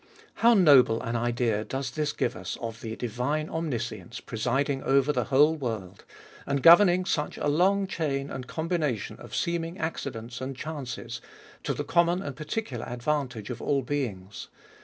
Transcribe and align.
How 0.37 0.55
noble 0.55 0.99
an 1.03 1.15
idea 1.15 1.63
does 1.63 1.91
this 1.91 2.11
give 2.11 2.35
us 2.35 2.57
of 2.59 2.81
the 2.81 2.95
divine 2.95 3.49
Omniscience 3.51 4.19
presiding 4.19 4.81
over 4.81 5.13
the 5.13 5.25
whole 5.25 5.53
world, 5.55 6.05
and 6.47 6.63
go 6.63 6.75
verning* 6.75 7.07
such 7.07 7.37
a 7.37 7.45
long" 7.45 7.85
chain 7.85 8.31
and 8.31 8.47
combination 8.47 9.17
of 9.17 9.35
seeming 9.35 9.77
accidents 9.77 10.41
and 10.41 10.55
chances, 10.57 11.21
to 11.61 11.75
the 11.75 11.83
common 11.83 12.23
and 12.23 12.35
particular 12.35 12.87
advantages 12.87 13.51
of 13.51 13.61
all 13.61 13.83
beings 13.83 14.47